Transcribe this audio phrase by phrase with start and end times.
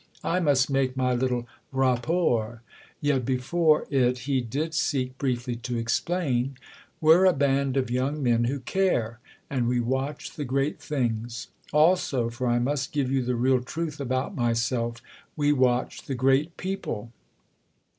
[0.23, 2.63] "I must make my little rapport."
[3.01, 6.57] Yet before it he did seek briefly to explain.
[6.99, 11.49] "We're a band of young men who care—and we watch the great things.
[11.71, 17.11] Also—for I must give you the real truth about myself—we watch the great people."